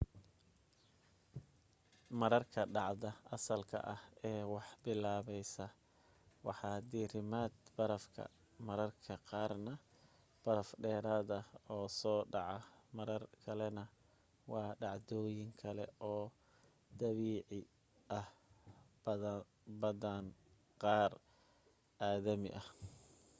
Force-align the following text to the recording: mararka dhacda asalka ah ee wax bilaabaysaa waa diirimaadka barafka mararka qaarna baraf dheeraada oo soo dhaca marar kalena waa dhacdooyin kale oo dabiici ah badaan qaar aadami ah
mararka 2.19 2.61
dhacda 2.75 3.09
asalka 3.35 3.77
ah 3.93 4.01
ee 4.29 4.43
wax 4.53 4.67
bilaabaysaa 4.83 5.75
waa 6.45 6.75
diirimaadka 6.91 7.67
barafka 7.77 8.23
mararka 8.67 9.13
qaarna 9.29 9.73
baraf 10.43 10.69
dheeraada 10.83 11.37
oo 11.73 11.85
soo 11.99 12.21
dhaca 12.33 12.59
marar 12.97 13.23
kalena 13.43 13.83
waa 14.51 14.71
dhacdooyin 14.81 15.49
kale 15.61 15.85
oo 16.11 16.25
dabiici 16.99 17.59
ah 18.19 18.27
badaan 19.81 20.25
qaar 20.83 21.11
aadami 22.07 22.49
ah 22.61 22.67